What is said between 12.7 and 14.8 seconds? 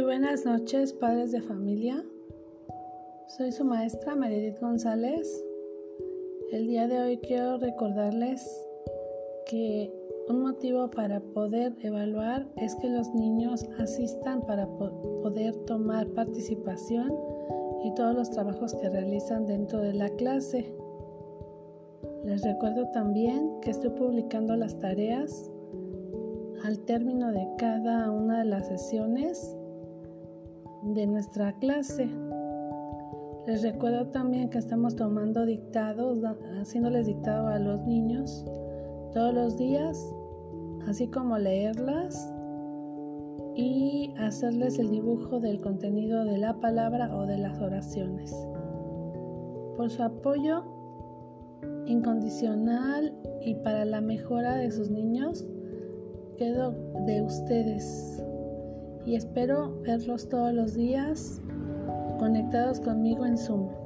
que los niños asistan para